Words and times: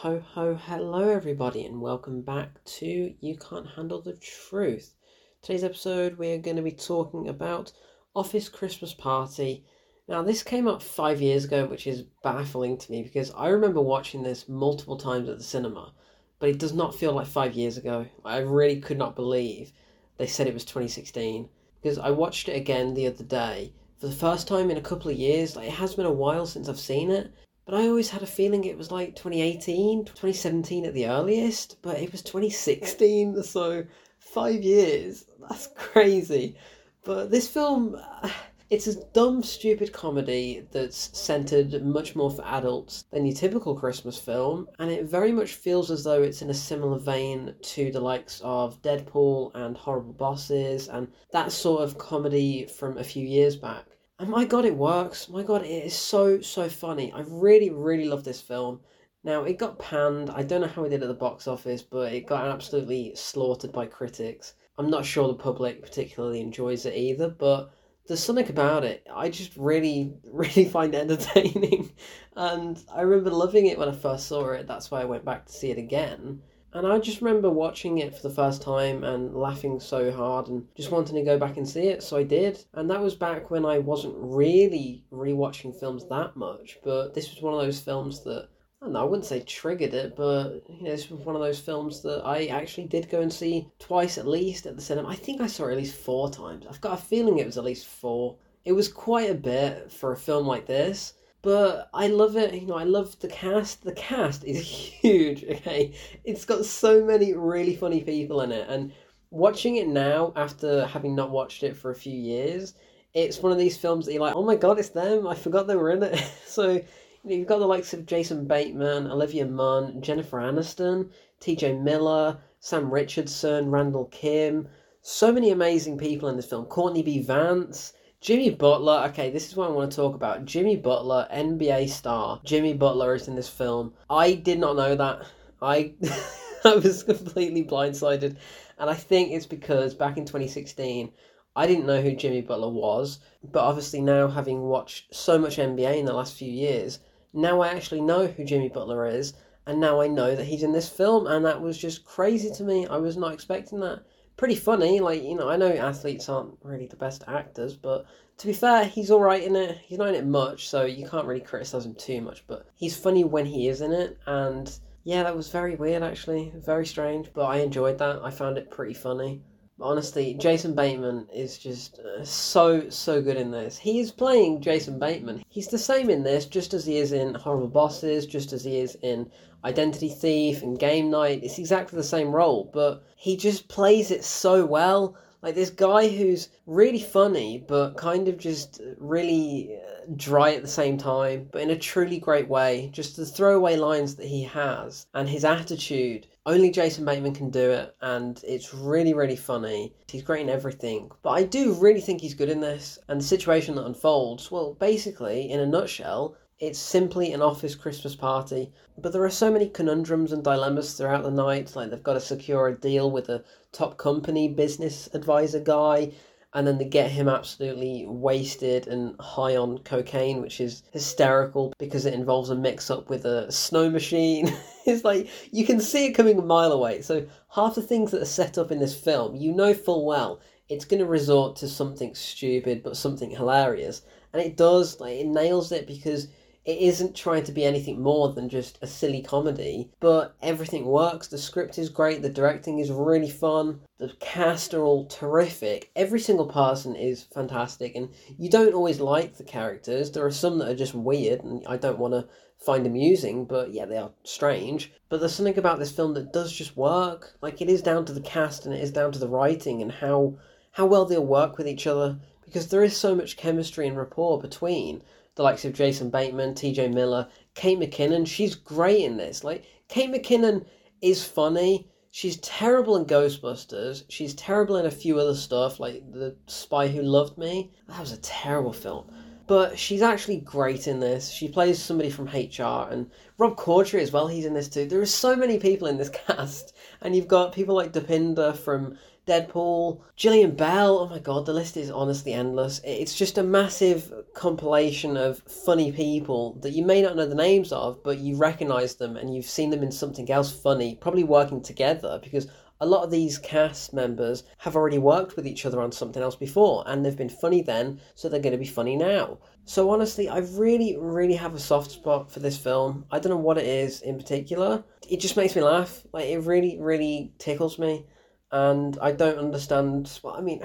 Ho 0.00 0.20
ho 0.32 0.54
hello 0.54 1.10
everybody 1.10 1.64
and 1.64 1.80
welcome 1.80 2.22
back 2.22 2.64
to 2.64 3.14
You 3.20 3.36
Can't 3.36 3.68
Handle 3.68 4.00
the 4.00 4.14
Truth. 4.14 4.94
Today's 5.42 5.62
episode 5.62 6.18
we're 6.18 6.38
going 6.38 6.56
to 6.56 6.62
be 6.62 6.72
talking 6.72 7.28
about 7.28 7.70
Office 8.16 8.48
Christmas 8.48 8.94
Party. 8.94 9.64
Now 10.08 10.22
this 10.22 10.42
came 10.42 10.66
up 10.66 10.82
5 10.82 11.20
years 11.20 11.44
ago 11.44 11.66
which 11.66 11.86
is 11.86 12.04
baffling 12.24 12.78
to 12.78 12.90
me 12.90 13.02
because 13.02 13.32
I 13.32 13.48
remember 13.48 13.80
watching 13.80 14.22
this 14.22 14.48
multiple 14.48 14.96
times 14.96 15.28
at 15.28 15.38
the 15.38 15.44
cinema 15.44 15.92
but 16.40 16.48
it 16.48 16.58
does 16.58 16.72
not 16.72 16.96
feel 16.96 17.12
like 17.12 17.28
5 17.28 17.52
years 17.52 17.76
ago. 17.76 18.06
I 18.24 18.38
really 18.38 18.80
could 18.80 18.98
not 18.98 19.14
believe 19.14 19.72
they 20.16 20.26
said 20.26 20.48
it 20.48 20.54
was 20.54 20.64
2016 20.64 21.48
because 21.80 21.98
I 21.98 22.10
watched 22.10 22.48
it 22.48 22.56
again 22.56 22.94
the 22.94 23.06
other 23.06 23.24
day 23.24 23.74
for 23.98 24.06
the 24.06 24.14
first 24.14 24.48
time 24.48 24.70
in 24.70 24.78
a 24.78 24.80
couple 24.80 25.12
of 25.12 25.18
years. 25.18 25.54
Like 25.54 25.68
it 25.68 25.74
has 25.74 25.94
been 25.94 26.06
a 26.06 26.12
while 26.12 26.46
since 26.46 26.68
I've 26.68 26.80
seen 26.80 27.10
it 27.10 27.30
but 27.64 27.74
I 27.74 27.86
always 27.86 28.10
had 28.10 28.22
a 28.22 28.26
feeling 28.26 28.64
it 28.64 28.76
was 28.76 28.90
like 28.90 29.14
2018, 29.14 30.04
2017 30.04 30.84
at 30.84 30.94
the 30.94 31.06
earliest, 31.06 31.80
but 31.82 31.98
it 31.98 32.10
was 32.10 32.22
2016, 32.22 33.42
so 33.42 33.84
five 34.18 34.62
years. 34.62 35.26
That's 35.48 35.68
crazy. 35.76 36.56
But 37.04 37.30
this 37.30 37.46
film, 37.46 37.96
it's 38.70 38.86
a 38.86 39.04
dumb, 39.12 39.42
stupid 39.42 39.92
comedy 39.92 40.66
that's 40.72 41.16
centered 41.16 41.84
much 41.84 42.16
more 42.16 42.30
for 42.30 42.44
adults 42.46 43.04
than 43.12 43.26
your 43.26 43.36
typical 43.36 43.74
Christmas 43.74 44.18
film, 44.18 44.66
and 44.78 44.90
it 44.90 45.04
very 45.04 45.30
much 45.30 45.54
feels 45.54 45.90
as 45.90 46.02
though 46.02 46.22
it's 46.22 46.42
in 46.42 46.50
a 46.50 46.54
similar 46.54 46.98
vein 46.98 47.54
to 47.62 47.92
the 47.92 48.00
likes 48.00 48.40
of 48.42 48.80
Deadpool 48.82 49.54
and 49.54 49.76
Horrible 49.76 50.14
Bosses 50.14 50.88
and 50.88 51.06
that 51.32 51.52
sort 51.52 51.82
of 51.82 51.98
comedy 51.98 52.66
from 52.66 52.98
a 52.98 53.04
few 53.04 53.26
years 53.26 53.56
back. 53.56 53.86
And 54.22 54.30
my 54.30 54.44
god, 54.44 54.64
it 54.64 54.76
works. 54.76 55.28
My 55.28 55.42
god, 55.42 55.64
it 55.64 55.84
is 55.84 55.96
so, 55.96 56.40
so 56.40 56.68
funny. 56.68 57.12
I 57.12 57.22
really, 57.26 57.70
really 57.70 58.04
love 58.04 58.22
this 58.22 58.40
film. 58.40 58.78
Now, 59.24 59.42
it 59.42 59.58
got 59.58 59.80
panned. 59.80 60.30
I 60.30 60.44
don't 60.44 60.60
know 60.60 60.68
how 60.68 60.84
it 60.84 60.90
did 60.90 61.02
at 61.02 61.08
the 61.08 61.14
box 61.14 61.48
office, 61.48 61.82
but 61.82 62.12
it 62.12 62.28
got 62.28 62.46
absolutely 62.46 63.16
slaughtered 63.16 63.72
by 63.72 63.86
critics. 63.86 64.54
I'm 64.78 64.88
not 64.88 65.04
sure 65.04 65.26
the 65.26 65.34
public 65.34 65.82
particularly 65.82 66.40
enjoys 66.40 66.86
it 66.86 66.94
either, 66.94 67.30
but 67.30 67.72
there's 68.06 68.22
something 68.22 68.48
about 68.48 68.84
it 68.84 69.04
I 69.12 69.28
just 69.28 69.56
really, 69.56 70.14
really 70.24 70.66
find 70.66 70.94
entertaining. 70.94 71.90
And 72.36 72.80
I 72.94 73.00
remember 73.00 73.30
loving 73.30 73.66
it 73.66 73.76
when 73.76 73.88
I 73.88 73.92
first 73.92 74.28
saw 74.28 74.52
it. 74.52 74.68
That's 74.68 74.88
why 74.88 75.00
I 75.00 75.04
went 75.04 75.24
back 75.24 75.46
to 75.46 75.52
see 75.52 75.72
it 75.72 75.78
again. 75.78 76.42
And 76.74 76.86
I 76.86 76.98
just 76.98 77.20
remember 77.20 77.50
watching 77.50 77.98
it 77.98 78.14
for 78.14 78.22
the 78.22 78.34
first 78.34 78.62
time 78.62 79.04
and 79.04 79.34
laughing 79.34 79.78
so 79.78 80.10
hard 80.10 80.48
and 80.48 80.66
just 80.74 80.90
wanting 80.90 81.16
to 81.16 81.22
go 81.22 81.38
back 81.38 81.58
and 81.58 81.68
see 81.68 81.88
it, 81.88 82.02
so 82.02 82.16
I 82.16 82.22
did. 82.22 82.64
And 82.72 82.90
that 82.90 83.00
was 83.00 83.14
back 83.14 83.50
when 83.50 83.66
I 83.66 83.78
wasn't 83.78 84.14
really 84.16 85.04
rewatching 85.12 85.78
films 85.78 86.06
that 86.08 86.34
much, 86.34 86.78
but 86.82 87.12
this 87.12 87.30
was 87.30 87.42
one 87.42 87.52
of 87.52 87.60
those 87.60 87.80
films 87.80 88.24
that 88.24 88.48
I 88.80 88.86
don't 88.86 88.94
know, 88.94 89.02
I 89.02 89.04
wouldn't 89.04 89.26
say 89.26 89.40
triggered 89.40 89.94
it, 89.94 90.16
but 90.16 90.64
you 90.68 90.82
know, 90.82 90.90
this 90.90 91.08
was 91.08 91.20
one 91.20 91.36
of 91.36 91.42
those 91.42 91.60
films 91.60 92.02
that 92.02 92.22
I 92.24 92.46
actually 92.46 92.88
did 92.88 93.08
go 93.08 93.20
and 93.20 93.32
see 93.32 93.68
twice 93.78 94.18
at 94.18 94.26
least 94.26 94.66
at 94.66 94.74
the 94.74 94.82
cinema. 94.82 95.08
I 95.08 95.14
think 95.14 95.40
I 95.40 95.46
saw 95.46 95.66
it 95.66 95.72
at 95.72 95.76
least 95.76 95.94
four 95.94 96.30
times. 96.30 96.66
I've 96.68 96.80
got 96.80 96.98
a 96.98 97.02
feeling 97.02 97.38
it 97.38 97.46
was 97.46 97.58
at 97.58 97.64
least 97.64 97.86
four. 97.86 98.38
It 98.64 98.72
was 98.72 98.88
quite 98.88 99.30
a 99.30 99.34
bit 99.34 99.92
for 99.92 100.12
a 100.12 100.16
film 100.16 100.48
like 100.48 100.66
this 100.66 101.14
but 101.42 101.90
I 101.92 102.06
love 102.06 102.36
it. 102.36 102.54
You 102.54 102.66
know, 102.66 102.76
I 102.76 102.84
love 102.84 103.18
the 103.20 103.28
cast. 103.28 103.84
The 103.84 103.92
cast 103.92 104.44
is 104.44 104.60
huge. 105.02 105.44
Okay, 105.44 105.94
it's 106.24 106.44
got 106.44 106.64
so 106.64 107.04
many 107.04 107.34
really 107.34 107.76
funny 107.76 108.00
people 108.00 108.40
in 108.42 108.52
it, 108.52 108.68
and 108.68 108.92
watching 109.32 109.76
it 109.76 109.88
now 109.88 110.32
after 110.36 110.86
having 110.86 111.16
not 111.16 111.30
watched 111.30 111.62
it 111.62 111.76
for 111.76 111.90
a 111.90 111.96
few 111.96 112.16
years, 112.16 112.74
it's 113.14 113.40
one 113.40 113.50
of 113.50 113.58
these 113.58 113.76
films 113.76 114.06
that 114.06 114.12
you're 114.12 114.22
like, 114.22 114.36
oh 114.36 114.44
my 114.44 114.56
god, 114.56 114.78
it's 114.78 114.90
them. 114.90 115.26
I 115.26 115.34
forgot 115.34 115.66
they 115.66 115.76
were 115.76 115.90
in 115.90 116.02
it. 116.02 116.18
so 116.46 116.80
you've 117.24 117.48
got 117.48 117.58
the 117.58 117.66
likes 117.66 117.92
of 117.92 118.06
Jason 118.06 118.46
Bateman, 118.46 119.10
Olivia 119.10 119.46
Munn, 119.46 120.00
Jennifer 120.00 120.38
Aniston, 120.38 121.10
T.J. 121.40 121.74
Miller, 121.74 122.38
Sam 122.60 122.92
Richardson, 122.92 123.70
Randall 123.70 124.06
Kim. 124.06 124.68
So 125.00 125.32
many 125.32 125.50
amazing 125.50 125.98
people 125.98 126.28
in 126.28 126.36
this 126.36 126.46
film. 126.46 126.66
Courtney 126.66 127.02
B. 127.02 127.20
Vance. 127.20 127.94
Jimmy 128.22 128.50
Butler, 128.50 129.02
okay, 129.08 129.30
this 129.30 129.48
is 129.48 129.56
what 129.56 129.68
I 129.68 129.72
want 129.72 129.90
to 129.90 129.96
talk 129.96 130.14
about. 130.14 130.44
Jimmy 130.44 130.76
Butler, 130.76 131.26
NBA 131.34 131.88
star. 131.88 132.40
Jimmy 132.44 132.72
Butler 132.72 133.16
is 133.16 133.26
in 133.26 133.34
this 133.34 133.48
film. 133.48 133.94
I 134.08 134.34
did 134.34 134.60
not 134.60 134.76
know 134.76 134.94
that. 134.94 135.26
I 135.60 135.94
I 136.64 136.76
was 136.76 137.02
completely 137.02 137.64
blindsided. 137.64 138.36
And 138.78 138.88
I 138.88 138.94
think 138.94 139.32
it's 139.32 139.46
because 139.46 139.92
back 139.92 140.18
in 140.18 140.24
2016, 140.24 141.10
I 141.56 141.66
didn't 141.66 141.86
know 141.86 142.00
who 142.00 142.14
Jimmy 142.14 142.42
Butler 142.42 142.68
was. 142.68 143.18
But 143.42 143.64
obviously, 143.64 144.00
now 144.00 144.28
having 144.28 144.60
watched 144.60 145.12
so 145.12 145.36
much 145.36 145.56
NBA 145.56 145.98
in 145.98 146.04
the 146.04 146.12
last 146.12 146.34
few 146.34 146.50
years, 146.50 147.00
now 147.32 147.60
I 147.60 147.70
actually 147.70 148.02
know 148.02 148.28
who 148.28 148.44
Jimmy 148.44 148.68
Butler 148.68 149.04
is. 149.04 149.34
And 149.66 149.80
now 149.80 150.00
I 150.00 150.06
know 150.06 150.36
that 150.36 150.44
he's 150.44 150.62
in 150.62 150.70
this 150.70 150.88
film. 150.88 151.26
And 151.26 151.44
that 151.44 151.60
was 151.60 151.76
just 151.76 152.04
crazy 152.04 152.52
to 152.52 152.62
me. 152.62 152.86
I 152.86 152.98
was 152.98 153.16
not 153.16 153.32
expecting 153.32 153.80
that 153.80 154.04
pretty 154.36 154.54
funny. 154.54 155.00
Like 155.00 155.22
you 155.22 155.36
know, 155.36 155.48
I 155.48 155.56
know 155.56 155.68
athletes 155.72 156.28
aren't 156.28 156.56
really 156.62 156.86
the 156.86 156.96
best 156.96 157.24
actors, 157.26 157.76
but 157.76 158.06
to 158.38 158.46
be 158.46 158.52
fair, 158.52 158.84
he's 158.84 159.10
all 159.10 159.20
right 159.20 159.42
in 159.42 159.56
it. 159.56 159.78
He's 159.84 159.98
not 159.98 160.08
in 160.08 160.14
it 160.14 160.26
much, 160.26 160.68
so 160.68 160.84
you 160.84 161.08
can't 161.08 161.26
really 161.26 161.40
criticize 161.40 161.86
him 161.86 161.94
too 161.94 162.20
much. 162.20 162.44
But 162.46 162.66
he's 162.74 162.96
funny 162.96 163.24
when 163.24 163.46
he 163.46 163.68
is 163.68 163.80
in 163.80 163.92
it, 163.92 164.18
and 164.26 164.72
yeah, 165.04 165.22
that 165.22 165.36
was 165.36 165.48
very 165.48 165.76
weird 165.76 166.02
actually, 166.02 166.52
very 166.56 166.86
strange. 166.86 167.30
But 167.32 167.44
I 167.44 167.58
enjoyed 167.58 167.98
that. 167.98 168.20
I 168.22 168.30
found 168.30 168.58
it 168.58 168.70
pretty 168.70 168.94
funny. 168.94 169.42
Honestly, 169.82 170.34
Jason 170.34 170.74
Bateman 170.74 171.26
is 171.34 171.58
just 171.58 171.98
uh, 171.98 172.24
so 172.24 172.88
so 172.88 173.20
good 173.20 173.36
in 173.36 173.50
this. 173.50 173.76
He 173.76 173.98
is 173.98 174.12
playing 174.12 174.60
Jason 174.60 174.98
Bateman. 174.98 175.44
He's 175.48 175.68
the 175.68 175.78
same 175.78 176.08
in 176.08 176.22
this, 176.22 176.46
just 176.46 176.72
as 176.72 176.86
he 176.86 176.98
is 176.98 177.12
in 177.12 177.34
Horrible 177.34 177.68
Bosses, 177.68 178.24
just 178.24 178.52
as 178.52 178.64
he 178.64 178.78
is 178.78 178.96
in 179.02 179.30
Identity 179.64 180.08
Thief 180.08 180.62
and 180.62 180.78
Game 180.78 181.10
Night. 181.10 181.42
It's 181.42 181.58
exactly 181.58 181.96
the 181.96 182.04
same 182.04 182.32
role, 182.32 182.70
but 182.72 183.02
he 183.16 183.36
just 183.36 183.68
plays 183.68 184.10
it 184.10 184.24
so 184.24 184.64
well. 184.64 185.16
Like 185.42 185.56
this 185.56 185.70
guy 185.70 186.08
who's 186.08 186.50
really 186.66 187.00
funny, 187.00 187.64
but 187.66 187.96
kind 187.96 188.28
of 188.28 188.38
just 188.38 188.80
really 188.96 189.76
uh, 189.76 190.04
dry 190.14 190.54
at 190.54 190.62
the 190.62 190.68
same 190.68 190.96
time, 190.96 191.48
but 191.50 191.62
in 191.62 191.70
a 191.70 191.78
truly 191.78 192.18
great 192.18 192.48
way. 192.48 192.90
Just 192.92 193.16
the 193.16 193.26
throwaway 193.26 193.76
lines 193.76 194.14
that 194.16 194.26
he 194.26 194.44
has 194.44 195.04
and 195.14 195.28
his 195.28 195.44
attitude. 195.44 196.28
Only 196.46 196.70
Jason 196.70 197.04
Bateman 197.04 197.34
can 197.34 197.50
do 197.50 197.70
it, 197.70 197.94
and 198.00 198.40
it's 198.46 198.72
really, 198.72 199.14
really 199.14 199.36
funny. 199.36 199.92
He's 200.08 200.22
great 200.22 200.42
in 200.42 200.48
everything. 200.48 201.10
But 201.22 201.30
I 201.30 201.42
do 201.42 201.72
really 201.74 202.00
think 202.00 202.20
he's 202.20 202.34
good 202.34 202.48
in 202.48 202.60
this. 202.60 202.98
And 203.08 203.20
the 203.20 203.24
situation 203.24 203.74
that 203.74 203.86
unfolds, 203.86 204.50
well, 204.50 204.74
basically, 204.74 205.50
in 205.50 205.60
a 205.60 205.66
nutshell, 205.66 206.36
it's 206.62 206.78
simply 206.78 207.32
an 207.32 207.42
office 207.42 207.74
Christmas 207.74 208.14
party, 208.14 208.70
but 208.96 209.12
there 209.12 209.24
are 209.24 209.30
so 209.30 209.50
many 209.50 209.68
conundrums 209.68 210.30
and 210.30 210.44
dilemmas 210.44 210.92
throughout 210.92 211.24
the 211.24 211.30
night. 211.32 211.74
Like 211.74 211.90
they've 211.90 212.00
got 212.00 212.12
to 212.12 212.20
secure 212.20 212.68
a 212.68 212.78
deal 212.78 213.10
with 213.10 213.28
a 213.30 213.42
top 213.72 213.98
company 213.98 214.46
business 214.46 215.08
advisor 215.12 215.58
guy, 215.58 216.12
and 216.54 216.64
then 216.64 216.78
they 216.78 216.84
get 216.84 217.10
him 217.10 217.28
absolutely 217.28 218.06
wasted 218.06 218.86
and 218.86 219.20
high 219.20 219.56
on 219.56 219.78
cocaine, 219.78 220.40
which 220.40 220.60
is 220.60 220.84
hysterical 220.92 221.72
because 221.78 222.06
it 222.06 222.14
involves 222.14 222.50
a 222.50 222.54
mix 222.54 222.92
up 222.92 223.10
with 223.10 223.24
a 223.24 223.50
snow 223.50 223.90
machine. 223.90 224.46
it's 224.86 225.02
like 225.02 225.28
you 225.50 225.66
can 225.66 225.80
see 225.80 226.06
it 226.06 226.12
coming 226.12 226.38
a 226.38 226.42
mile 226.42 226.70
away. 226.70 227.02
So 227.02 227.26
half 227.56 227.74
the 227.74 227.82
things 227.82 228.12
that 228.12 228.22
are 228.22 228.36
set 228.40 228.56
up 228.56 228.70
in 228.70 228.78
this 228.78 228.94
film, 228.94 229.34
you 229.34 229.52
know 229.52 229.74
full 229.74 230.06
well 230.06 230.40
it's 230.68 230.84
going 230.84 231.00
to 231.00 231.06
resort 231.06 231.56
to 231.56 231.68
something 231.68 232.14
stupid 232.14 232.84
but 232.84 232.96
something 232.96 233.30
hilarious, 233.30 234.02
and 234.32 234.40
it 234.40 234.56
does. 234.56 235.00
Like 235.00 235.16
it 235.16 235.26
nails 235.26 235.72
it 235.72 235.88
because 235.88 236.28
it 236.64 236.78
isn't 236.78 237.16
trying 237.16 237.44
to 237.44 237.52
be 237.52 237.64
anything 237.64 238.00
more 238.00 238.32
than 238.32 238.48
just 238.48 238.78
a 238.82 238.86
silly 238.86 239.20
comedy, 239.20 239.90
but 240.00 240.36
everything 240.42 240.86
works. 240.86 241.26
The 241.28 241.38
script 241.38 241.78
is 241.78 241.88
great, 241.88 242.22
the 242.22 242.28
directing 242.30 242.78
is 242.78 242.90
really 242.90 243.30
fun, 243.30 243.80
the 243.98 244.12
cast 244.20 244.72
are 244.74 244.84
all 244.84 245.06
terrific. 245.06 245.90
Every 245.96 246.20
single 246.20 246.46
person 246.46 246.94
is 246.94 247.24
fantastic, 247.34 247.96
and 247.96 248.10
you 248.38 248.48
don't 248.48 248.74
always 248.74 249.00
like 249.00 249.36
the 249.36 249.44
characters. 249.44 250.10
There 250.10 250.24
are 250.24 250.30
some 250.30 250.58
that 250.58 250.68
are 250.68 250.76
just 250.76 250.94
weird, 250.94 251.42
and 251.42 251.66
I 251.66 251.76
don't 251.76 251.98
want 251.98 252.14
to 252.14 252.28
find 252.64 252.86
amusing, 252.86 253.44
but 253.44 253.72
yeah, 253.72 253.84
they 253.84 253.96
are 253.96 254.12
strange. 254.22 254.92
But 255.08 255.20
there's 255.20 255.34
something 255.34 255.58
about 255.58 255.78
this 255.78 255.92
film 255.92 256.14
that 256.14 256.32
does 256.32 256.52
just 256.52 256.76
work. 256.76 257.34
Like 257.42 257.60
it 257.60 257.68
is 257.68 257.82
down 257.82 258.04
to 258.04 258.12
the 258.12 258.20
cast 258.20 258.66
and 258.66 258.74
it 258.74 258.82
is 258.82 258.92
down 258.92 259.12
to 259.12 259.18
the 259.18 259.28
writing 259.28 259.82
and 259.82 259.90
how 259.90 260.36
how 260.70 260.86
well 260.86 261.04
they'll 261.04 261.26
work 261.26 261.58
with 261.58 261.68
each 261.68 261.86
other 261.86 262.18
because 262.44 262.68
there 262.68 262.82
is 262.82 262.96
so 262.96 263.14
much 263.14 263.36
chemistry 263.36 263.86
and 263.86 263.96
rapport 263.96 264.40
between 264.40 265.02
the 265.34 265.42
likes 265.42 265.64
of 265.64 265.72
Jason 265.72 266.10
Bateman, 266.10 266.54
T.J. 266.54 266.88
Miller, 266.88 267.28
Kate 267.54 267.78
McKinnon. 267.78 268.26
She's 268.26 268.54
great 268.54 269.04
in 269.04 269.16
this. 269.16 269.42
Like 269.44 269.64
Kate 269.88 270.10
McKinnon 270.10 270.64
is 271.00 271.24
funny. 271.24 271.88
She's 272.10 272.36
terrible 272.38 272.96
in 272.96 273.06
Ghostbusters. 273.06 274.04
She's 274.10 274.34
terrible 274.34 274.76
in 274.76 274.84
a 274.86 274.90
few 274.90 275.18
other 275.18 275.34
stuff, 275.34 275.80
like 275.80 276.02
The 276.12 276.36
Spy 276.46 276.88
Who 276.88 277.00
Loved 277.02 277.38
Me. 277.38 277.72
That 277.88 278.00
was 278.00 278.12
a 278.12 278.18
terrible 278.18 278.72
film. 278.72 279.10
but 279.46 279.78
she's 279.78 280.02
actually 280.02 280.38
great 280.38 280.86
in 280.86 281.00
this. 281.00 281.30
She 281.30 281.48
plays 281.48 281.82
somebody 281.82 282.10
from 282.10 282.26
HR, 282.26 282.88
and 282.90 283.10
Rob 283.38 283.56
Corddry 283.56 284.00
as 284.00 284.12
well. 284.12 284.28
He's 284.28 284.44
in 284.46 284.54
this 284.54 284.68
too. 284.68 284.86
There 284.86 285.00
are 285.00 285.06
so 285.06 285.34
many 285.34 285.58
people 285.58 285.88
in 285.88 285.98
this 285.98 286.08
cast, 286.26 286.74
and 287.00 287.14
you've 287.16 287.28
got 287.28 287.52
people 287.54 287.74
like 287.74 287.92
Dopinder 287.92 288.56
from 288.56 288.96
Deadpool, 289.24 290.00
Jillian 290.18 290.56
Bell. 290.56 290.98
Oh 290.98 291.08
my 291.08 291.20
god, 291.20 291.46
the 291.46 291.52
list 291.52 291.76
is 291.76 291.92
honestly 291.92 292.32
endless. 292.32 292.80
It's 292.82 293.14
just 293.14 293.38
a 293.38 293.42
massive 293.44 294.12
compilation 294.34 295.16
of 295.16 295.38
funny 295.38 295.92
people 295.92 296.58
that 296.62 296.72
you 296.72 296.84
may 296.84 297.02
not 297.02 297.14
know 297.14 297.26
the 297.26 297.34
names 297.36 297.70
of, 297.70 298.02
but 298.02 298.18
you 298.18 298.36
recognize 298.36 298.96
them 298.96 299.16
and 299.16 299.32
you've 299.32 299.44
seen 299.44 299.70
them 299.70 299.84
in 299.84 299.92
something 299.92 300.28
else 300.28 300.50
funny, 300.50 300.96
probably 300.96 301.22
working 301.22 301.62
together 301.62 302.18
because 302.20 302.48
a 302.80 302.86
lot 302.86 303.04
of 303.04 303.12
these 303.12 303.38
cast 303.38 303.94
members 303.94 304.42
have 304.58 304.74
already 304.74 304.98
worked 304.98 305.36
with 305.36 305.46
each 305.46 305.64
other 305.64 305.80
on 305.80 305.92
something 305.92 306.20
else 306.20 306.34
before 306.34 306.82
and 306.88 307.06
they've 307.06 307.16
been 307.16 307.28
funny 307.28 307.62
then, 307.62 308.00
so 308.16 308.28
they're 308.28 308.40
going 308.40 308.50
to 308.50 308.58
be 308.58 308.64
funny 308.64 308.96
now. 308.96 309.38
So 309.66 309.88
honestly, 309.90 310.28
I 310.28 310.38
really, 310.38 310.96
really 310.98 311.36
have 311.36 311.54
a 311.54 311.60
soft 311.60 311.92
spot 311.92 312.32
for 312.32 312.40
this 312.40 312.58
film. 312.58 313.04
I 313.12 313.20
don't 313.20 313.30
know 313.30 313.36
what 313.36 313.58
it 313.58 313.66
is 313.66 314.02
in 314.02 314.18
particular. 314.18 314.82
It 315.08 315.20
just 315.20 315.36
makes 315.36 315.54
me 315.54 315.62
laugh. 315.62 316.02
Like 316.12 316.24
it 316.24 316.38
really, 316.38 316.76
really 316.80 317.32
tickles 317.38 317.78
me 317.78 318.04
and 318.52 318.98
I 319.00 319.12
don't 319.12 319.38
understand. 319.38 320.20
Well, 320.22 320.34
I 320.34 320.40
mean, 320.40 320.62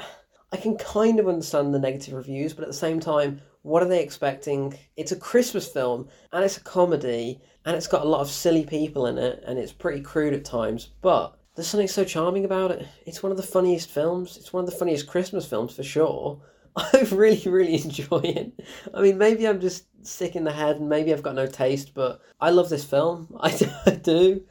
I 0.51 0.57
can 0.57 0.77
kind 0.77 1.19
of 1.19 1.27
understand 1.27 1.73
the 1.73 1.79
negative 1.79 2.13
reviews, 2.13 2.53
but 2.53 2.63
at 2.63 2.67
the 2.67 2.73
same 2.73 2.99
time, 2.99 3.41
what 3.63 3.83
are 3.83 3.87
they 3.89 4.01
expecting? 4.01 4.77
It's 4.95 5.11
a 5.11 5.17
Christmas 5.17 5.67
film 5.67 6.07
and 6.31 6.43
it's 6.45 6.57
a 6.57 6.61
comedy 6.61 7.41
and 7.65 7.75
it's 7.75 7.87
got 7.87 8.05
a 8.05 8.09
lot 8.09 8.21
of 8.21 8.29
silly 8.29 8.65
people 8.65 9.07
in 9.07 9.17
it 9.17 9.43
and 9.45 9.59
it's 9.59 9.73
pretty 9.73 10.01
crude 10.01 10.33
at 10.33 10.45
times, 10.45 10.91
but 11.01 11.37
there's 11.55 11.67
something 11.67 11.87
so 11.87 12.05
charming 12.05 12.45
about 12.45 12.71
it. 12.71 12.87
It's 13.05 13.23
one 13.23 13.31
of 13.31 13.37
the 13.37 13.43
funniest 13.43 13.89
films. 13.89 14.37
It's 14.37 14.53
one 14.53 14.63
of 14.63 14.69
the 14.69 14.75
funniest 14.75 15.07
Christmas 15.07 15.45
films 15.45 15.75
for 15.75 15.83
sure. 15.83 16.39
I 16.77 17.07
really, 17.11 17.41
really 17.45 17.83
enjoy 17.83 18.21
it. 18.23 18.53
I 18.93 19.01
mean, 19.01 19.17
maybe 19.17 19.47
I'm 19.47 19.59
just 19.59 19.85
sick 20.03 20.35
in 20.35 20.43
the 20.43 20.51
head 20.51 20.77
and 20.77 20.87
maybe 20.87 21.11
I've 21.11 21.23
got 21.23 21.35
no 21.35 21.47
taste, 21.47 21.93
but 21.93 22.21
I 22.39 22.51
love 22.51 22.69
this 22.69 22.85
film. 22.85 23.35
I 23.39 23.51
do. 24.01 24.43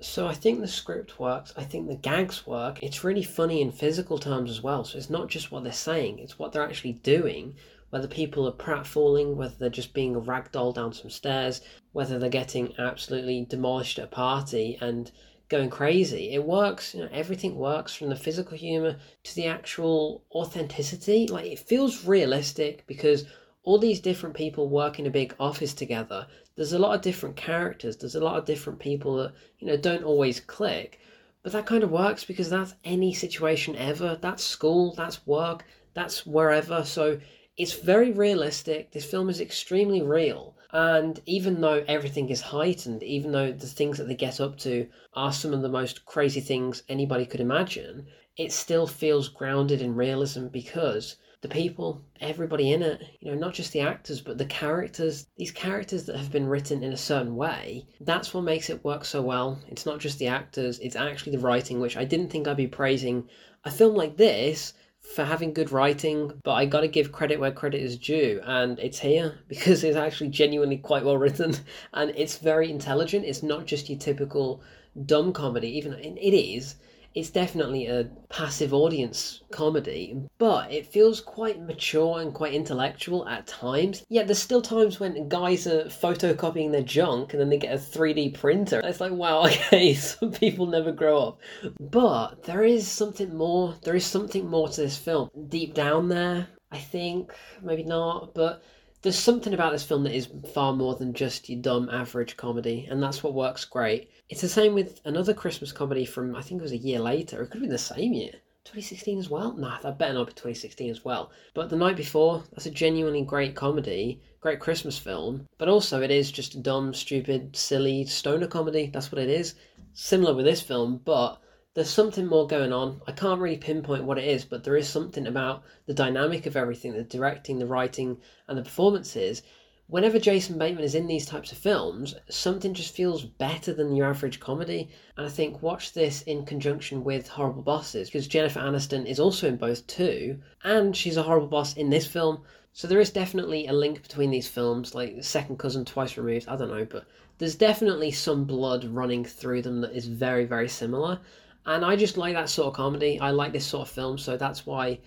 So 0.00 0.26
I 0.26 0.34
think 0.34 0.60
the 0.60 0.68
script 0.68 1.18
works. 1.18 1.54
I 1.56 1.64
think 1.64 1.88
the 1.88 1.96
gags 1.96 2.46
work. 2.46 2.82
It's 2.82 3.02
really 3.02 3.22
funny 3.22 3.62
in 3.62 3.72
physical 3.72 4.18
terms 4.18 4.50
as 4.50 4.62
well. 4.62 4.84
So 4.84 4.98
it's 4.98 5.08
not 5.08 5.28
just 5.28 5.50
what 5.50 5.64
they're 5.64 5.72
saying; 5.72 6.18
it's 6.18 6.38
what 6.38 6.52
they're 6.52 6.62
actually 6.62 6.92
doing. 6.92 7.56
Whether 7.88 8.06
people 8.06 8.46
are 8.46 8.52
pratfalling, 8.52 9.36
whether 9.36 9.54
they're 9.58 9.70
just 9.70 9.94
being 9.94 10.14
a 10.14 10.20
ragdoll 10.20 10.74
down 10.74 10.92
some 10.92 11.08
stairs, 11.08 11.62
whether 11.92 12.18
they're 12.18 12.28
getting 12.28 12.74
absolutely 12.78 13.46
demolished 13.46 13.98
at 13.98 14.04
a 14.04 14.08
party 14.08 14.76
and 14.82 15.10
going 15.48 15.70
crazy. 15.70 16.32
It 16.32 16.44
works. 16.44 16.94
You 16.94 17.04
know, 17.04 17.08
everything 17.10 17.56
works 17.56 17.94
from 17.94 18.10
the 18.10 18.16
physical 18.16 18.56
humor 18.56 18.98
to 19.24 19.34
the 19.34 19.46
actual 19.46 20.24
authenticity. 20.30 21.26
Like 21.26 21.46
it 21.46 21.58
feels 21.58 22.04
realistic 22.04 22.86
because 22.86 23.24
all 23.66 23.78
these 23.78 23.98
different 24.00 24.36
people 24.36 24.68
work 24.68 25.00
in 25.00 25.06
a 25.06 25.10
big 25.10 25.34
office 25.40 25.74
together. 25.74 26.24
There's 26.54 26.72
a 26.72 26.78
lot 26.78 26.94
of 26.94 27.02
different 27.02 27.34
characters. 27.34 27.96
There's 27.96 28.14
a 28.14 28.24
lot 28.24 28.38
of 28.38 28.44
different 28.44 28.78
people 28.78 29.16
that, 29.16 29.32
you 29.58 29.66
know, 29.66 29.76
don't 29.76 30.04
always 30.04 30.38
click. 30.38 31.00
But 31.42 31.50
that 31.50 31.66
kind 31.66 31.82
of 31.82 31.90
works 31.90 32.24
because 32.24 32.48
that's 32.48 32.76
any 32.84 33.12
situation 33.12 33.74
ever. 33.74 34.16
That's 34.20 34.44
school, 34.44 34.94
that's 34.94 35.26
work, 35.26 35.64
that's 35.94 36.24
wherever. 36.24 36.84
So 36.84 37.18
it's 37.56 37.72
very 37.72 38.12
realistic. 38.12 38.92
This 38.92 39.04
film 39.04 39.28
is 39.28 39.40
extremely 39.40 40.00
real. 40.00 40.54
And 40.72 41.20
even 41.26 41.60
though 41.60 41.84
everything 41.88 42.28
is 42.28 42.40
heightened, 42.40 43.02
even 43.02 43.32
though 43.32 43.50
the 43.50 43.66
things 43.66 43.98
that 43.98 44.06
they 44.06 44.14
get 44.14 44.40
up 44.40 44.58
to 44.58 44.86
are 45.14 45.32
some 45.32 45.52
of 45.52 45.62
the 45.62 45.68
most 45.68 46.06
crazy 46.06 46.40
things 46.40 46.84
anybody 46.88 47.26
could 47.26 47.40
imagine, 47.40 48.06
it 48.36 48.52
still 48.52 48.86
feels 48.86 49.28
grounded 49.28 49.82
in 49.82 49.96
realism 49.96 50.46
because 50.46 51.16
the 51.46 51.54
people, 51.54 52.02
everybody 52.20 52.72
in 52.72 52.82
it, 52.82 53.00
you 53.20 53.30
know, 53.30 53.38
not 53.38 53.54
just 53.54 53.72
the 53.72 53.80
actors, 53.80 54.20
but 54.20 54.36
the 54.36 54.46
characters, 54.46 55.26
these 55.36 55.52
characters 55.52 56.04
that 56.06 56.16
have 56.16 56.32
been 56.32 56.48
written 56.48 56.82
in 56.82 56.92
a 56.92 56.96
certain 56.96 57.36
way, 57.36 57.86
that's 58.00 58.34
what 58.34 58.42
makes 58.42 58.68
it 58.68 58.84
work 58.84 59.04
so 59.04 59.22
well. 59.22 59.60
It's 59.68 59.86
not 59.86 60.00
just 60.00 60.18
the 60.18 60.26
actors, 60.26 60.80
it's 60.80 60.96
actually 60.96 61.36
the 61.36 61.42
writing, 61.42 61.78
which 61.78 61.96
I 61.96 62.04
didn't 62.04 62.30
think 62.30 62.48
I'd 62.48 62.56
be 62.56 62.66
praising 62.66 63.28
a 63.64 63.70
film 63.70 63.94
like 63.94 64.16
this 64.16 64.74
for 65.14 65.24
having 65.24 65.52
good 65.52 65.70
writing, 65.70 66.32
but 66.42 66.54
I 66.54 66.66
gotta 66.66 66.88
give 66.88 67.12
credit 67.12 67.38
where 67.38 67.52
credit 67.52 67.80
is 67.80 67.96
due, 67.96 68.40
and 68.44 68.80
it's 68.80 68.98
here 68.98 69.38
because 69.48 69.84
it's 69.84 69.96
actually 69.96 70.30
genuinely 70.30 70.78
quite 70.78 71.04
well 71.04 71.16
written 71.16 71.54
and 71.92 72.10
it's 72.16 72.38
very 72.38 72.70
intelligent. 72.70 73.24
It's 73.24 73.44
not 73.44 73.66
just 73.66 73.88
your 73.88 74.00
typical 74.00 74.62
dumb 75.04 75.32
comedy, 75.32 75.76
even 75.78 75.94
it 75.94 76.36
is 76.36 76.74
it's 77.16 77.30
definitely 77.30 77.86
a 77.86 78.10
passive 78.28 78.74
audience 78.74 79.40
comedy, 79.50 80.20
but 80.36 80.70
it 80.70 80.92
feels 80.92 81.22
quite 81.22 81.58
mature 81.62 82.20
and 82.20 82.34
quite 82.34 82.52
intellectual 82.52 83.26
at 83.26 83.46
times. 83.46 84.04
Yet 84.10 84.26
there's 84.26 84.38
still 84.38 84.60
times 84.60 85.00
when 85.00 85.26
guys 85.26 85.66
are 85.66 85.84
photocopying 85.84 86.72
their 86.72 86.82
junk 86.82 87.32
and 87.32 87.40
then 87.40 87.48
they 87.48 87.56
get 87.56 87.74
a 87.74 87.78
3D 87.78 88.34
printer. 88.34 88.82
It's 88.84 89.00
like, 89.00 89.12
wow, 89.12 89.44
okay, 89.46 89.94
some 89.94 90.30
people 90.30 90.66
never 90.66 90.92
grow 90.92 91.28
up. 91.28 91.40
But 91.80 92.42
there 92.42 92.64
is 92.64 92.86
something 92.86 93.34
more, 93.34 93.74
there 93.82 93.96
is 93.96 94.04
something 94.04 94.46
more 94.46 94.68
to 94.68 94.82
this 94.82 94.98
film. 94.98 95.30
Deep 95.48 95.72
down 95.72 96.10
there, 96.10 96.48
I 96.70 96.78
think, 96.78 97.32
maybe 97.62 97.84
not, 97.84 98.34
but 98.34 98.62
there's 99.06 99.16
something 99.16 99.54
about 99.54 99.70
this 99.70 99.84
film 99.84 100.02
that 100.02 100.16
is 100.16 100.28
far 100.52 100.72
more 100.72 100.96
than 100.96 101.14
just 101.14 101.48
your 101.48 101.62
dumb 101.62 101.88
average 101.90 102.36
comedy, 102.36 102.88
and 102.90 103.00
that's 103.00 103.22
what 103.22 103.34
works 103.34 103.64
great. 103.64 104.10
It's 104.28 104.40
the 104.40 104.48
same 104.48 104.74
with 104.74 105.00
another 105.04 105.32
Christmas 105.32 105.70
comedy 105.70 106.04
from 106.04 106.34
I 106.34 106.42
think 106.42 106.58
it 106.58 106.64
was 106.64 106.72
a 106.72 106.76
year 106.76 106.98
later. 106.98 107.40
It 107.40 107.46
could 107.46 107.58
have 107.58 107.60
been 107.60 107.70
the 107.70 107.78
same 107.78 108.12
year. 108.12 108.32
2016 108.64 109.20
as 109.20 109.30
well? 109.30 109.52
Nah, 109.52 109.78
that 109.78 109.96
better 109.96 110.14
not 110.14 110.26
be 110.26 110.32
2016 110.32 110.90
as 110.90 111.04
well. 111.04 111.30
But 111.54 111.70
The 111.70 111.76
Night 111.76 111.94
Before, 111.96 112.42
that's 112.50 112.66
a 112.66 112.70
genuinely 112.72 113.22
great 113.22 113.54
comedy, 113.54 114.20
great 114.40 114.58
Christmas 114.58 114.98
film, 114.98 115.46
but 115.56 115.68
also 115.68 116.02
it 116.02 116.10
is 116.10 116.32
just 116.32 116.56
a 116.56 116.58
dumb, 116.58 116.92
stupid, 116.92 117.54
silly 117.54 118.06
stoner 118.06 118.48
comedy. 118.48 118.90
That's 118.92 119.12
what 119.12 119.22
it 119.22 119.30
is. 119.30 119.54
Similar 119.92 120.34
with 120.34 120.46
this 120.46 120.62
film, 120.62 121.00
but 121.04 121.40
there's 121.76 121.90
something 121.90 122.26
more 122.26 122.48
going 122.48 122.72
on. 122.72 123.00
I 123.06 123.12
can't 123.12 123.40
really 123.40 123.58
pinpoint 123.58 124.02
what 124.02 124.18
it 124.18 124.24
is, 124.24 124.44
but 124.44 124.64
there 124.64 124.76
is 124.76 124.88
something 124.88 125.28
about 125.28 125.62
the 125.86 125.94
dynamic 125.94 126.46
of 126.46 126.56
everything 126.56 126.94
the 126.94 127.04
directing, 127.04 127.58
the 127.58 127.66
writing, 127.66 128.16
and 128.48 128.58
the 128.58 128.62
performances 128.62 129.42
whenever 129.88 130.18
Jason 130.18 130.58
Bateman 130.58 130.82
is 130.82 130.94
in 130.94 131.06
these 131.06 131.26
types 131.26 131.52
of 131.52 131.58
films, 131.58 132.14
something 132.28 132.74
just 132.74 132.94
feels 132.94 133.24
better 133.24 133.72
than 133.72 133.94
your 133.94 134.08
average 134.08 134.40
comedy. 134.40 134.88
And 135.16 135.26
I 135.26 135.28
think 135.28 135.62
watch 135.62 135.92
this 135.92 136.22
in 136.22 136.44
conjunction 136.44 137.04
with 137.04 137.28
Horrible 137.28 137.62
Bosses, 137.62 138.08
because 138.08 138.26
Jennifer 138.26 138.58
Aniston 138.58 139.06
is 139.06 139.20
also 139.20 139.46
in 139.46 139.56
both 139.56 139.86
too, 139.86 140.40
and 140.64 140.96
she's 140.96 141.16
a 141.16 141.22
horrible 141.22 141.46
boss 141.46 141.76
in 141.76 141.90
this 141.90 142.06
film. 142.06 142.42
So 142.72 142.88
there 142.88 143.00
is 143.00 143.10
definitely 143.10 143.66
a 143.66 143.72
link 143.72 144.02
between 144.02 144.30
these 144.30 144.48
films, 144.48 144.94
like 144.94 145.22
second 145.22 145.58
cousin 145.58 145.84
twice 145.84 146.16
removed, 146.16 146.48
I 146.48 146.56
don't 146.56 146.70
know, 146.70 146.84
but 146.84 147.06
there's 147.38 147.54
definitely 147.54 148.10
some 148.10 148.44
blood 148.44 148.84
running 148.86 149.24
through 149.24 149.62
them 149.62 149.82
that 149.82 149.94
is 149.94 150.06
very, 150.06 150.46
very 150.46 150.68
similar. 150.68 151.20
And 151.66 151.84
I 151.84 151.96
just 151.96 152.16
like 152.16 152.34
that 152.34 152.48
sort 152.48 152.68
of 152.68 152.74
comedy. 152.74 153.18
I 153.20 153.30
like 153.30 153.52
this 153.52 153.66
sort 153.66 153.88
of 153.88 153.94
film, 153.94 154.18
so 154.18 154.36
that's 154.36 154.64
why 154.64 155.00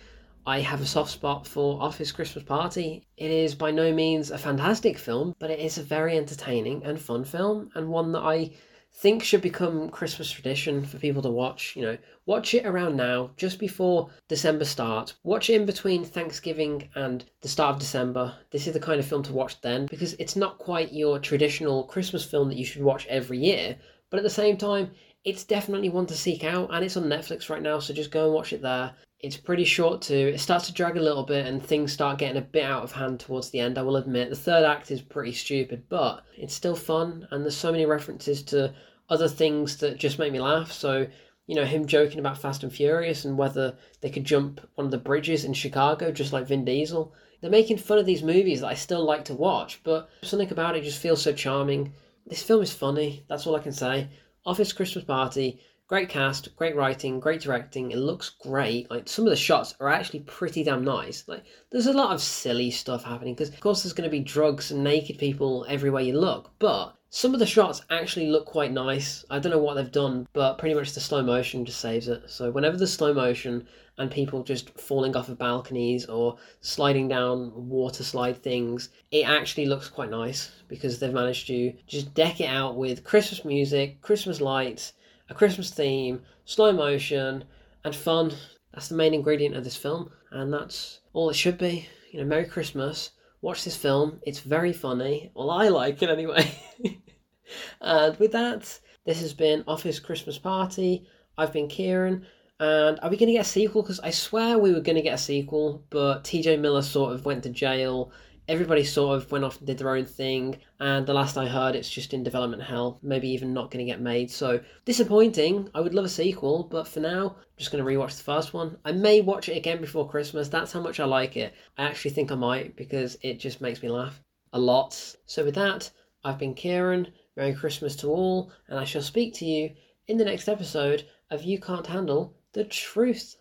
I 0.46 0.60
have 0.60 0.82
a 0.82 0.86
soft 0.86 1.12
spot 1.12 1.48
for 1.48 1.82
Office 1.82 2.12
Christmas 2.12 2.44
Party. 2.44 3.06
It 3.18 3.32
is 3.32 3.56
by 3.56 3.72
no 3.72 3.94
means 3.94 4.30
a 4.30 4.38
fantastic 4.38 4.98
film, 4.98 5.36
but 5.40 5.50
it 5.50 5.60
is 5.60 5.78
a 5.78 5.84
very 5.84 6.18
entertaining 6.18 6.84
and 6.84 7.00
fun 7.00 7.24
film, 7.24 7.70
and 7.76 7.88
one 7.88 8.12
that 8.12 8.24
I 8.24 8.52
think 8.92 9.24
should 9.24 9.42
become 9.42 9.90
Christmas 9.90 10.30
tradition 10.30 10.83
for 10.83 10.98
people 10.98 11.22
to 11.22 11.30
watch. 11.30 11.76
You 11.76 11.83
know, 11.83 11.98
watch 12.26 12.54
it 12.54 12.66
around 12.66 12.98
now, 12.98 13.31
just 13.38 13.60
before 13.60 14.10
December 14.28 14.66
starts. 14.66 15.14
Watch 15.24 15.50
it 15.50 15.54
in 15.54 15.66
between 15.66 16.04
Thanksgiving 16.04 16.90
and 16.95 17.24
the 17.42 17.48
start 17.48 17.76
of 17.76 17.80
December. 17.80 18.33
This 18.52 18.68
is 18.68 18.74
the 18.74 18.80
kind 18.80 19.00
of 19.00 19.06
film 19.06 19.24
to 19.24 19.33
watch 19.33 19.62
then 19.62 19.86
because 19.86 20.14
it's 20.14 20.36
not 20.36 20.57
quite 20.57 20.92
your 20.92 21.19
traditional 21.19 21.83
Christmas 21.83 22.26
film 22.26 22.50
that 22.50 22.57
you 22.57 22.66
should 22.66 22.83
watch 22.83 23.06
every 23.07 23.38
year, 23.38 23.78
but 24.10 24.18
at 24.18 24.24
the 24.24 24.30
same 24.30 24.57
time, 24.57 24.92
it's 25.23 25.44
definitely 25.44 25.90
one 25.90 26.06
to 26.07 26.16
seek 26.16 26.44
out 26.44 26.69
and 26.71 26.83
it's 26.83 26.97
on 26.97 27.04
Netflix 27.04 27.49
right 27.49 27.61
now, 27.61 27.80
so 27.80 27.94
just 27.94 28.11
go 28.11 28.26
and 28.26 28.33
watch 28.33 28.54
it 28.54 28.61
there. 28.61 28.94
It's 29.19 29.35
pretty 29.35 29.66
short 29.66 30.02
too. 30.02 30.31
It 30.33 30.40
starts 30.40 30.68
to 30.68 30.73
drag 30.73 30.95
a 30.95 31.02
little 31.02 31.23
bit 31.26 31.45
and 31.45 31.61
things 31.61 31.92
start 31.92 32.19
getting 32.19 32.38
a 32.38 32.42
bit 32.42 32.64
out 32.64 32.83
of 32.83 32.94
hand 32.94 33.19
towards 33.19 33.49
the 33.49 33.59
end, 33.59 33.78
I 33.78 33.81
will 33.81 33.97
admit. 33.97 34.30
The 34.30 34.35
third 34.35 34.64
act 34.64 34.92
is 34.92 35.02
pretty 35.02 35.33
stupid, 35.33 35.83
but 35.90 36.23
it's 36.38 36.54
still 36.54 36.76
fun 36.76 37.28
and 37.31 37.44
there's 37.44 37.57
so 37.57 37.71
many 37.71 37.85
references 37.85 38.42
to 38.44 38.73
other 39.09 39.28
things 39.28 39.76
that 39.78 39.97
just 39.97 40.19
make 40.19 40.31
me 40.31 40.40
laugh. 40.40 40.71
So, 40.71 41.06
you 41.47 41.56
know, 41.56 41.66
him 41.66 41.85
joking 41.85 42.19
about 42.19 42.38
Fast 42.38 42.64
and 42.64 42.71
Furious 42.71 43.26
and 43.26 43.38
whether 43.38 43.76
they 43.99 44.09
could 44.09 44.23
jump 44.23 44.61
one 44.76 44.85
of 44.85 44.92
the 44.92 44.97
bridges 44.97 45.44
in 45.44 45.54
Chicago 45.54 46.14
just 46.14 46.31
like 46.31 46.47
Vin 46.47 46.64
Diesel. 46.64 47.14
They're 47.42 47.52
making 47.52 47.78
fun 47.78 47.97
of 47.97 48.06
these 48.06 48.23
movies 48.23 48.61
that 48.61 48.68
I 48.68 48.73
still 48.76 49.04
like 49.04 49.26
to 49.26 49.33
watch, 49.33 49.81
but 49.83 50.09
something 50.21 50.52
about 50.52 50.78
it 50.78 50.83
just 50.83 51.02
feels 51.02 51.21
so 51.21 51.33
charming. 51.33 51.94
This 52.26 52.44
film 52.44 52.61
is 52.61 52.71
funny, 52.73 53.26
that's 53.28 53.47
all 53.47 53.56
I 53.56 53.61
can 53.61 53.71
say. 53.73 54.09
Office 54.50 54.74
Christmas 54.74 55.04
Party 55.04 55.60
Great 55.90 56.08
cast, 56.08 56.56
great 56.56 56.76
writing, 56.76 57.19
great 57.19 57.42
directing. 57.42 57.90
It 57.90 57.98
looks 57.98 58.30
great. 58.30 58.92
Like 58.92 59.10
some 59.10 59.26
of 59.26 59.31
the 59.31 59.36
shots 59.36 59.74
are 59.80 59.90
actually 59.90 60.19
pretty 60.19 60.64
damn 60.64 60.84
nice. 60.84 61.28
Like 61.28 61.44
there's 61.72 61.88
a 61.88 61.94
lot 61.94 62.14
of 62.14 62.22
silly 62.22 62.69
stuff 62.69 63.04
happening 63.04 63.34
because 63.34 63.50
of 63.50 63.60
course 63.60 63.81
there's 63.81 63.94
going 63.94 64.08
to 64.08 64.12
be 64.12 64.19
drugs 64.19 64.69
and 64.69 64.84
naked 64.84 65.18
people 65.18 65.66
everywhere 65.68 66.04
you 66.04 66.14
look, 66.19 66.52
but 66.60 66.96
Some 67.12 67.34
of 67.34 67.40
the 67.40 67.46
shots 67.48 67.81
actually 67.90 68.28
look 68.28 68.46
quite 68.46 68.72
nice. 68.72 69.26
I 69.31 69.40
don't 69.40 69.52
know 69.52 69.58
what 69.58 69.74
they've 69.74 69.92
done, 69.92 70.28
but 70.31 70.60
pretty 70.60 70.76
much 70.76 70.94
the 70.94 71.00
slow 71.00 71.24
motion 71.24 71.66
just 71.66 71.81
saves 71.81 72.08
it. 72.08 72.30
So 72.30 72.52
whenever 72.52 72.78
the 72.78 72.86
slow 72.86 73.16
motion 73.16 73.68
and 73.98 74.12
people 74.12 74.44
just 74.44 74.80
falling 74.80 75.16
off 75.16 75.28
of 75.28 75.40
balconies 75.40 76.06
or 76.06 76.38
sliding 76.62 77.08
down 77.08 77.52
water 77.68 78.04
slide 78.04 78.44
things, 78.44 78.90
it 79.10 79.28
actually 79.28 79.66
looks 79.66 79.90
quite 79.90 80.12
nice 80.12 80.52
because 80.68 81.00
they've 81.00 81.12
managed 81.12 81.48
to 81.48 81.74
just 81.88 82.14
deck 82.14 82.42
it 82.42 82.46
out 82.46 82.78
with 82.78 83.04
Christmas 83.04 83.44
music, 83.44 84.00
Christmas 84.04 84.40
lights, 84.40 84.94
a 85.30 85.33
Christmas 85.33 85.71
theme, 85.71 86.21
slow 86.45 86.71
motion, 86.71 87.44
and 87.83 87.95
fun. 87.95 88.33
That's 88.74 88.90
the 88.90 88.95
main 88.95 89.14
ingredient 89.14 89.56
of 89.56 89.64
this 89.64 89.76
film, 89.76 90.12
and 90.31 90.54
that's 90.54 91.00
all 91.14 91.30
it 91.30 91.36
should 91.36 91.57
be. 91.57 91.88
You 92.12 92.19
know, 92.19 92.26
Merry 92.26 92.45
Christmas 92.45 93.12
watch 93.42 93.64
this 93.64 93.76
film. 93.76 94.19
It's 94.26 94.40
very 94.40 94.74
funny. 94.74 95.31
Well, 95.33 95.50
I 95.50 95.69
like 95.69 96.02
it 96.02 96.09
anyway. 96.09 96.52
and 97.81 98.18
with 98.18 98.31
that, 98.33 98.80
this 99.06 99.21
has 99.21 99.33
been 99.33 99.64
Office 99.68 100.00
Christmas 100.00 100.38
Party. 100.38 101.07
I've 101.38 101.54
been 101.54 101.68
Kieran. 101.68 102.26
And 102.59 103.00
are 103.02 103.09
we 103.09 103.16
going 103.16 103.28
to 103.28 103.33
get 103.33 103.45
a 103.45 103.50
sequel? 103.50 103.81
Because 103.81 104.02
I 104.02 104.09
swear 104.09 104.57
we 104.57 104.74
were 104.74 104.81
going 104.81 104.98
to 104.98 105.02
get 105.02 105.14
a 105.14 105.18
sequel, 105.18 105.86
but 105.90 106.26
TJ 106.26 106.59
Miller 106.59 106.81
sort 106.81 107.14
of 107.14 107.26
went 107.26 107.44
to 107.44 107.50
jail 107.50 108.12
everybody 108.50 108.84
sort 108.84 109.16
of 109.16 109.32
went 109.32 109.46
off 109.46 109.60
and 109.60 109.68
did 109.68 109.78
their 109.78 109.96
own 109.96 110.06
thing, 110.06 110.58
and 110.80 111.06
the 111.06 111.14
last 111.14 111.38
I 111.38 111.48
heard, 111.48 111.76
it's 111.76 111.90
just 111.90 112.14
in 112.14 112.24
development 112.24 112.64
hell, 112.64 113.00
maybe 113.02 113.30
even 113.30 113.54
not 113.54 113.70
going 113.70 113.86
to 113.86 113.90
get 113.90 114.02
made. 114.02 114.32
So 114.32 114.60
disappointing. 114.86 115.70
I 115.76 115.82
would 115.82 115.94
love 115.94 116.06
a 116.06 116.10
sequel, 116.10 116.64
but 116.64 116.88
for 116.88 117.00
now, 117.00 117.28
I'm 117.38 117.58
just 117.58 117.72
going 117.72 117.84
to 117.84 117.90
rewatch 117.90 118.18
the 118.18 118.24
first 118.24 118.54
one. 118.54 118.78
I 118.84 118.92
may 118.92 119.22
watch 119.22 119.48
it 119.48 119.56
again 119.56 119.80
before 119.80 120.10
Christmas. 120.10 120.50
That's 120.50 120.74
how 120.74 120.82
much 120.82 121.00
I 121.00 121.06
like 121.06 121.38
it. 121.38 121.54
I 121.78 121.84
actually 121.84 122.12
think 122.12 122.32
I 122.32 122.36
might 122.36 122.76
because 122.76 123.18
it 123.22 123.40
just 123.40 123.62
makes 123.62 123.82
me 123.84 123.90
laugh 123.90 124.20
a 124.52 124.60
lot. 124.60 125.16
So 125.28 125.46
with 125.46 125.56
that, 125.56 125.90
I've 126.24 126.40
been 126.40 126.56
Kieran. 126.56 127.08
Merry 127.38 127.54
Christmas 127.54 127.96
to 127.98 128.08
all, 128.08 128.52
and 128.68 128.78
I 128.78 128.84
shall 128.84 129.02
speak 129.02 129.34
to 129.36 129.46
you 129.46 129.72
in 130.08 130.18
the 130.18 130.26
next 130.26 130.50
episode 130.50 131.06
of 131.30 131.44
You 131.44 131.58
Can't 131.58 131.88
Handle 131.88 132.36
the 132.52 132.66
Truth. 132.66 133.38